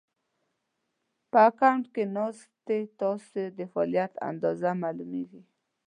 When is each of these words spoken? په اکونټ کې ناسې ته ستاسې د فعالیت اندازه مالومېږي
په 1.31 1.37
اکونټ 1.49 1.83
کې 1.93 2.03
ناسې 2.15 2.45
ته 2.65 2.75
ستاسې 2.93 3.43
د 3.57 3.59
فعالیت 3.71 4.13
اندازه 4.29 4.69
مالومېږي 4.81 5.41